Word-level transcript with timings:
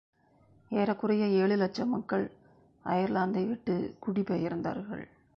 ஏறக்குறைய 0.71 1.25
ஏழு 1.27 1.53
இலட்சம் 1.53 1.89
மக்கள் 1.89 2.25
அயர்லாந்தைவிட்டுக் 2.85 3.93
குடிபெயர்ந்தார்கள். 4.07 5.05